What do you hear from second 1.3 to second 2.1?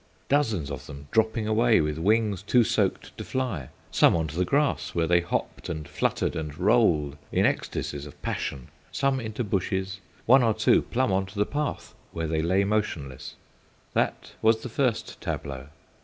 away, with